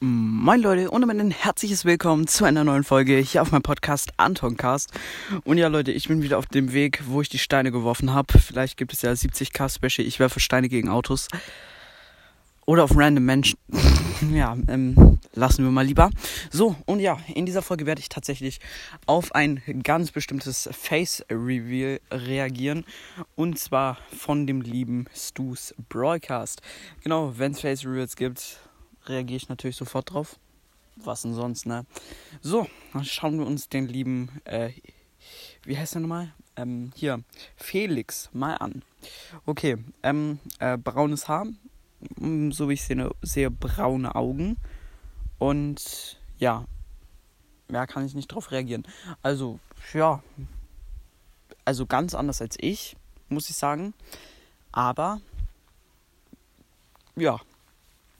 Moin 0.00 0.60
Leute 0.60 0.90
und 0.90 1.02
damit 1.02 1.20
ein 1.20 1.30
herzliches 1.30 1.84
Willkommen 1.84 2.26
zu 2.26 2.44
einer 2.44 2.64
neuen 2.64 2.82
Folge 2.82 3.16
hier 3.18 3.42
auf 3.42 3.52
meinem 3.52 3.62
Podcast 3.62 4.10
Antoncast. 4.16 4.90
Und 5.44 5.56
ja 5.56 5.68
Leute, 5.68 5.92
ich 5.92 6.08
bin 6.08 6.20
wieder 6.20 6.36
auf 6.36 6.46
dem 6.46 6.72
Weg, 6.72 7.02
wo 7.06 7.20
ich 7.22 7.28
die 7.28 7.38
Steine 7.38 7.70
geworfen 7.70 8.12
habe. 8.12 8.38
Vielleicht 8.40 8.76
gibt 8.76 8.92
es 8.92 9.02
ja 9.02 9.12
70k 9.12 9.72
Special, 9.72 10.06
ich 10.06 10.18
werfe 10.18 10.40
Steine 10.40 10.68
gegen 10.68 10.88
Autos. 10.88 11.28
Oder 12.66 12.82
auf 12.82 12.96
random 12.96 13.24
Menschen. 13.24 13.56
ja, 14.32 14.56
ähm, 14.66 15.20
lassen 15.32 15.64
wir 15.64 15.70
mal 15.70 15.86
lieber. 15.86 16.10
So, 16.50 16.74
und 16.86 16.98
ja, 16.98 17.18
in 17.32 17.46
dieser 17.46 17.62
Folge 17.62 17.86
werde 17.86 18.00
ich 18.00 18.08
tatsächlich 18.08 18.58
auf 19.06 19.32
ein 19.34 19.62
ganz 19.84 20.10
bestimmtes 20.10 20.68
Face 20.72 21.24
Reveal 21.30 22.00
reagieren. 22.10 22.84
Und 23.36 23.60
zwar 23.60 23.98
von 24.18 24.46
dem 24.48 24.60
lieben 24.60 25.06
Stu's 25.14 25.72
Broadcast. 25.88 26.62
Genau, 27.02 27.34
wenn 27.36 27.52
es 27.52 27.60
Face 27.60 27.84
Reveals 27.84 28.16
gibt, 28.16 28.58
reagiere 29.06 29.36
ich 29.36 29.48
natürlich 29.48 29.76
sofort 29.76 30.12
drauf. 30.12 30.38
Was 30.96 31.22
denn 31.22 31.34
sonst, 31.34 31.66
ne? 31.66 31.86
So, 32.40 32.68
dann 32.92 33.04
schauen 33.04 33.38
wir 33.38 33.46
uns 33.46 33.68
den 33.68 33.88
lieben, 33.88 34.30
äh, 34.44 34.70
wie 35.64 35.76
heißt 35.76 35.94
der 35.94 36.02
nochmal? 36.02 36.32
Ähm, 36.56 36.92
hier, 36.94 37.22
Felix 37.56 38.30
mal 38.32 38.54
an. 38.54 38.82
Okay, 39.44 39.76
ähm, 40.02 40.38
äh, 40.60 40.78
braunes 40.78 41.26
Haar, 41.26 41.46
mm, 42.16 42.52
so 42.52 42.68
wie 42.68 42.74
ich 42.74 42.84
sehe, 42.84 43.10
sehe 43.22 43.50
braune 43.50 44.14
Augen. 44.14 44.56
Und 45.38 46.16
ja, 46.38 46.64
mehr 47.68 47.86
kann 47.88 48.06
ich 48.06 48.14
nicht 48.14 48.28
drauf 48.28 48.52
reagieren. 48.52 48.86
Also, 49.20 49.58
ja, 49.92 50.22
also 51.64 51.86
ganz 51.86 52.14
anders 52.14 52.40
als 52.40 52.56
ich, 52.60 52.96
muss 53.28 53.50
ich 53.50 53.56
sagen. 53.56 53.94
Aber, 54.70 55.20
ja, 57.16 57.40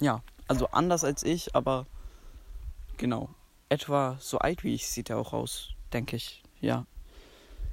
ja, 0.01 0.23
also 0.49 0.69
anders 0.69 1.05
als 1.05 1.23
ich, 1.23 1.55
aber 1.55 1.87
genau. 2.97 3.29
Etwa 3.69 4.17
so 4.21 4.39
alt 4.39 4.63
wie 4.65 4.75
ich 4.75 4.87
sieht 4.87 5.11
er 5.11 5.19
auch 5.19 5.33
aus, 5.33 5.71
denke 5.93 6.17
ich. 6.17 6.43
Ja. 6.61 6.87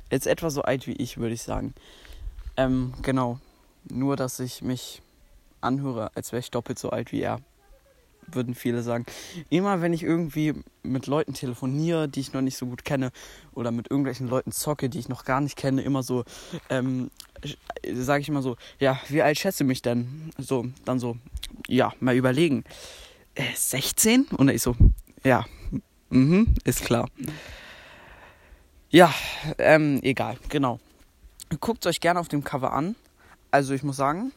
Jetzt 0.09 0.27
etwa 0.27 0.49
so 0.49 0.61
alt 0.63 0.87
wie 0.87 0.93
ich, 0.93 1.17
würde 1.17 1.33
ich 1.33 1.43
sagen. 1.43 1.73
Ähm, 2.57 2.93
genau. 3.01 3.39
Nur, 3.89 4.15
dass 4.15 4.39
ich 4.39 4.61
mich 4.61 5.01
anhöre, 5.61 6.11
als 6.15 6.31
wäre 6.31 6.39
ich 6.39 6.51
doppelt 6.51 6.79
so 6.79 6.89
alt 6.89 7.11
wie 7.11 7.21
er. 7.21 7.39
Würden 8.27 8.55
viele 8.55 8.83
sagen. 8.83 9.05
Immer 9.49 9.81
wenn 9.81 9.93
ich 9.93 10.03
irgendwie 10.03 10.53
mit 10.83 11.07
Leuten 11.07 11.33
telefoniere, 11.33 12.07
die 12.07 12.19
ich 12.19 12.33
noch 12.33 12.41
nicht 12.41 12.57
so 12.57 12.67
gut 12.67 12.85
kenne, 12.85 13.11
oder 13.53 13.71
mit 13.71 13.89
irgendwelchen 13.89 14.27
Leuten 14.27 14.51
zocke, 14.51 14.89
die 14.89 14.99
ich 14.99 15.09
noch 15.09 15.25
gar 15.25 15.41
nicht 15.41 15.57
kenne, 15.57 15.81
immer 15.81 16.03
so, 16.03 16.23
ähm, 16.69 17.09
sage 17.93 18.21
ich 18.21 18.29
immer 18.29 18.41
so, 18.41 18.57
ja, 18.79 18.99
wie 19.09 19.21
alt 19.21 19.39
schätze 19.39 19.63
mich 19.63 19.81
denn? 19.81 20.31
So, 20.37 20.67
dann 20.85 20.99
so, 20.99 21.17
ja, 21.71 21.93
mal 21.99 22.15
überlegen. 22.15 22.63
Äh, 23.33 23.43
16? 23.55 24.27
Und 24.37 24.49
ich 24.49 24.61
so, 24.61 24.75
ja, 25.23 25.45
mhm, 26.09 26.53
ist 26.65 26.83
klar. 26.83 27.09
Ja, 28.89 29.13
ähm, 29.57 29.99
egal, 30.03 30.37
genau. 30.49 30.79
Guckt 31.59 31.85
euch 31.87 32.01
gerne 32.01 32.19
auf 32.19 32.27
dem 32.27 32.43
Cover 32.43 32.73
an. 32.73 32.95
Also 33.51 33.73
ich 33.73 33.83
muss 33.83 33.97
sagen, 33.97 34.31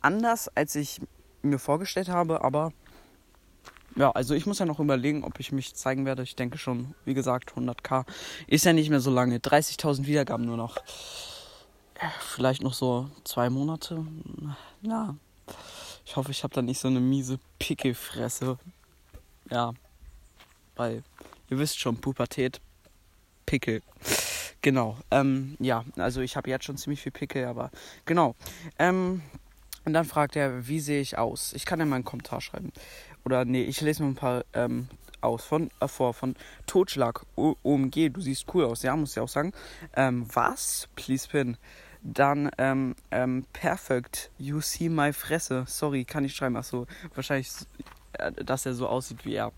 anders 0.00 0.48
als 0.56 0.74
ich 0.76 1.00
mir 1.42 1.58
vorgestellt 1.58 2.08
habe, 2.08 2.42
aber 2.42 2.72
ja, 3.96 4.10
also 4.12 4.34
ich 4.34 4.46
muss 4.46 4.60
ja 4.60 4.66
noch 4.66 4.78
überlegen, 4.78 5.24
ob 5.24 5.40
ich 5.40 5.50
mich 5.50 5.74
zeigen 5.74 6.06
werde. 6.06 6.22
Ich 6.22 6.36
denke 6.36 6.58
schon, 6.58 6.94
wie 7.04 7.14
gesagt, 7.14 7.54
100k 7.56 8.04
ist 8.46 8.64
ja 8.64 8.72
nicht 8.72 8.90
mehr 8.90 9.00
so 9.00 9.10
lange. 9.10 9.38
30.000 9.38 10.06
Wiedergaben 10.06 10.46
nur 10.46 10.56
noch. 10.56 10.76
Vielleicht 12.20 12.62
noch 12.62 12.74
so 12.74 13.10
zwei 13.24 13.50
Monate. 13.50 14.06
Ja, 14.82 15.16
ich 16.08 16.16
hoffe, 16.16 16.30
ich 16.30 16.42
habe 16.42 16.54
da 16.54 16.62
nicht 16.62 16.80
so 16.80 16.88
eine 16.88 17.00
miese 17.00 17.38
Pickelfresse. 17.58 18.58
Ja. 19.50 19.74
Weil, 20.74 21.02
ihr 21.50 21.58
wisst 21.58 21.78
schon, 21.78 21.98
Pubertät, 21.98 22.62
Pickel. 23.44 23.82
Genau. 24.62 24.96
Ähm, 25.10 25.56
ja, 25.60 25.84
also 25.96 26.22
ich 26.22 26.34
habe 26.34 26.48
jetzt 26.48 26.64
schon 26.64 26.78
ziemlich 26.78 27.02
viel 27.02 27.12
Pickel, 27.12 27.44
aber 27.44 27.70
genau. 28.06 28.36
Ähm, 28.78 29.20
und 29.84 29.92
dann 29.92 30.06
fragt 30.06 30.34
er, 30.34 30.66
wie 30.66 30.80
sehe 30.80 31.02
ich 31.02 31.18
aus? 31.18 31.52
Ich 31.52 31.66
kann 31.66 31.78
ja 31.78 31.84
mal 31.84 31.96
einen 31.96 32.04
Kommentar 32.06 32.40
schreiben. 32.40 32.72
Oder 33.26 33.44
nee, 33.44 33.64
ich 33.64 33.82
lese 33.82 34.02
mal 34.02 34.08
ein 34.08 34.14
paar 34.14 34.44
ähm, 34.54 34.88
aus 35.20 35.44
von 35.44 35.70
äh, 35.80 35.88
vor 35.88 36.14
von 36.14 36.36
Totschlag 36.66 37.26
OMG, 37.36 38.08
du 38.08 38.22
siehst 38.22 38.46
cool 38.54 38.64
aus, 38.64 38.82
ja, 38.82 38.96
muss 38.96 39.12
ich 39.12 39.20
auch 39.20 39.28
sagen. 39.28 39.52
Ähm, 39.94 40.26
was? 40.32 40.88
Please 40.96 41.28
pin. 41.28 41.58
Dann 42.02 42.50
ähm, 42.58 42.94
ähm, 43.10 43.44
Perfect, 43.52 44.30
You 44.38 44.60
See 44.60 44.88
My 44.88 45.12
Fresse. 45.12 45.64
Sorry, 45.66 46.04
kann 46.04 46.24
ich 46.24 46.34
schreiben. 46.34 46.56
Achso, 46.56 46.86
wahrscheinlich, 47.14 47.50
äh, 48.12 48.32
dass 48.32 48.66
er 48.66 48.74
so 48.74 48.88
aussieht 48.88 49.24
wie 49.24 49.34
er. 49.34 49.52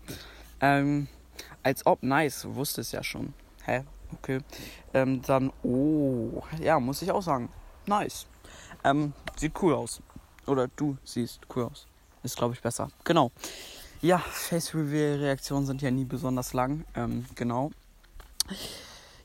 Ähm, 0.59 1.07
als 1.63 1.85
ob, 1.85 2.03
nice, 2.03 2.45
wusste 2.45 2.81
es 2.81 2.91
ja 2.91 3.03
schon. 3.03 3.33
Hä? 3.65 3.83
Okay. 4.13 4.39
Ähm, 4.93 5.21
dann, 5.21 5.51
oh, 5.63 6.43
ja, 6.59 6.79
muss 6.79 7.01
ich 7.01 7.11
auch 7.11 7.21
sagen. 7.21 7.49
Nice. 7.85 8.27
Ähm, 8.83 9.13
sieht 9.37 9.53
cool 9.61 9.73
aus. 9.73 10.01
Oder 10.47 10.67
du 10.75 10.97
siehst 11.03 11.41
cool 11.55 11.63
aus. 11.63 11.87
Ist, 12.23 12.37
glaube 12.37 12.53
ich, 12.53 12.61
besser. 12.61 12.89
Genau. 13.03 13.31
Ja, 14.01 14.17
Face 14.17 14.73
Reveal 14.73 15.19
Reaktionen 15.19 15.65
sind 15.65 15.81
ja 15.81 15.91
nie 15.91 16.05
besonders 16.05 16.53
lang. 16.53 16.85
Ähm, 16.95 17.25
genau. 17.35 17.71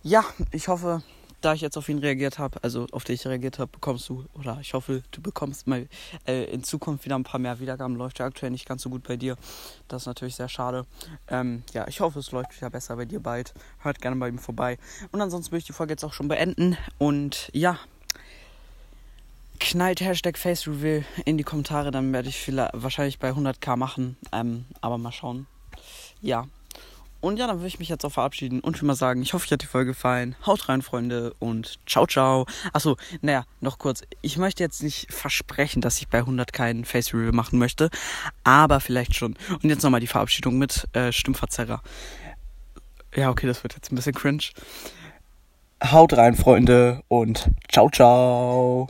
Ja, 0.02 0.24
ich 0.52 0.68
hoffe, 0.68 1.02
da 1.46 1.54
ich 1.54 1.60
jetzt 1.60 1.78
auf 1.78 1.88
ihn 1.88 1.98
reagiert 1.98 2.40
habe, 2.40 2.58
also 2.64 2.88
auf 2.90 3.04
dich 3.04 3.24
reagiert 3.24 3.60
habe, 3.60 3.70
bekommst 3.70 4.08
du, 4.08 4.24
oder 4.34 4.58
ich 4.60 4.74
hoffe, 4.74 5.04
du 5.12 5.22
bekommst 5.22 5.68
mal 5.68 5.86
äh, 6.26 6.42
in 6.46 6.64
Zukunft 6.64 7.04
wieder 7.04 7.16
ein 7.16 7.22
paar 7.22 7.38
mehr 7.38 7.60
Wiedergaben. 7.60 7.94
Läuft 7.94 8.18
ja 8.18 8.26
aktuell 8.26 8.50
nicht 8.50 8.66
ganz 8.66 8.82
so 8.82 8.90
gut 8.90 9.04
bei 9.04 9.16
dir. 9.16 9.36
Das 9.86 10.02
ist 10.02 10.06
natürlich 10.06 10.34
sehr 10.34 10.48
schade. 10.48 10.86
Ähm, 11.28 11.62
ja, 11.72 11.86
ich 11.86 12.00
hoffe, 12.00 12.18
es 12.18 12.32
läuft 12.32 12.56
wieder 12.56 12.68
besser 12.68 12.96
bei 12.96 13.04
dir 13.04 13.20
bald. 13.20 13.54
Hört 13.78 14.00
gerne 14.00 14.16
bei 14.16 14.28
ihm 14.28 14.40
vorbei. 14.40 14.76
Und 15.12 15.20
ansonsten 15.20 15.52
würde 15.52 15.58
ich 15.58 15.66
die 15.66 15.72
Folge 15.72 15.92
jetzt 15.92 16.04
auch 16.04 16.12
schon 16.12 16.26
beenden. 16.26 16.76
Und 16.98 17.48
ja, 17.52 17.78
knallt 19.60 20.00
Hashtag 20.00 20.38
Face 20.38 20.66
Reveal 20.66 21.04
in 21.26 21.38
die 21.38 21.44
Kommentare, 21.44 21.92
dann 21.92 22.12
werde 22.12 22.28
ich 22.28 22.38
vielleicht, 22.40 22.72
wahrscheinlich 22.74 23.20
bei 23.20 23.30
100k 23.30 23.76
machen. 23.76 24.16
Ähm, 24.32 24.64
aber 24.80 24.98
mal 24.98 25.12
schauen. 25.12 25.46
Ja, 26.20 26.48
und 27.20 27.38
ja, 27.38 27.46
dann 27.46 27.58
würde 27.58 27.68
ich 27.68 27.78
mich 27.78 27.88
jetzt 27.88 28.04
auch 28.04 28.12
verabschieden 28.12 28.60
und 28.60 28.80
will 28.80 28.86
mal 28.86 28.94
sagen, 28.94 29.22
ich 29.22 29.32
hoffe, 29.32 29.46
euch 29.46 29.52
hat 29.52 29.62
die 29.62 29.66
Folge 29.66 29.92
gefallen. 29.92 30.36
Haut 30.44 30.68
rein, 30.68 30.82
Freunde, 30.82 31.34
und 31.38 31.78
ciao, 31.86 32.06
ciao. 32.06 32.46
Achso, 32.72 32.96
naja, 33.20 33.44
noch 33.60 33.78
kurz. 33.78 34.02
Ich 34.22 34.36
möchte 34.36 34.62
jetzt 34.62 34.82
nicht 34.82 35.12
versprechen, 35.12 35.80
dass 35.80 35.98
ich 35.98 36.08
bei 36.08 36.18
100 36.18 36.52
keinen 36.52 36.84
Face 36.84 37.12
Review 37.12 37.32
machen 37.32 37.58
möchte, 37.58 37.90
aber 38.44 38.80
vielleicht 38.80 39.14
schon. 39.14 39.36
Und 39.62 39.68
jetzt 39.68 39.82
nochmal 39.82 40.00
die 40.00 40.06
Verabschiedung 40.06 40.58
mit 40.58 40.86
äh, 40.92 41.12
Stimmverzerrer. 41.12 41.82
Ja, 43.14 43.30
okay, 43.30 43.46
das 43.46 43.62
wird 43.62 43.74
jetzt 43.74 43.90
ein 43.90 43.96
bisschen 43.96 44.14
cringe. 44.14 44.44
Haut 45.82 46.14
rein, 46.14 46.34
Freunde, 46.34 47.02
und 47.08 47.50
ciao, 47.68 47.90
ciao. 47.90 48.88